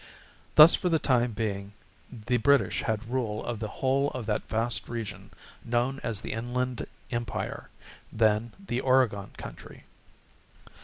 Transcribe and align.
Thus 0.55 0.73
for 0.73 0.89
the 0.89 0.97
time 0.97 1.33
being 1.33 1.73
the 2.11 2.37
British 2.37 2.81
had 2.81 3.07
rule 3.07 3.45
of 3.45 3.59
the 3.59 3.67
whole 3.67 4.09
of 4.15 4.25
that 4.25 4.49
vast 4.49 4.89
region 4.89 5.29
known 5.63 5.99
as 6.03 6.21
the 6.21 6.33
Inland 6.33 6.87
Empire, 7.11 7.69
then 8.11 8.51
the 8.59 8.79
Oregon 8.81 9.29
Country. 9.37 9.83